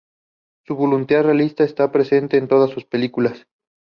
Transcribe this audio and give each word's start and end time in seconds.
Su 0.65 0.75
voluntad 0.75 1.21
realista 1.25 1.63
está 1.63 1.91
presente 1.91 2.37
en 2.37 2.47
todas 2.47 2.71
sus 2.71 2.85
películas. 2.85 3.45